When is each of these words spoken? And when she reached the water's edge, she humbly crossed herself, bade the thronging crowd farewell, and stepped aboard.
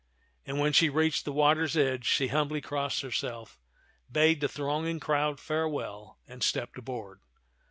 And 0.47 0.57
when 0.57 0.73
she 0.73 0.89
reached 0.89 1.25
the 1.25 1.31
water's 1.31 1.77
edge, 1.77 2.07
she 2.07 2.29
humbly 2.29 2.59
crossed 2.59 3.03
herself, 3.03 3.59
bade 4.11 4.41
the 4.41 4.47
thronging 4.49 4.99
crowd 4.99 5.39
farewell, 5.39 6.17
and 6.27 6.41
stepped 6.41 6.79
aboard. 6.79 7.19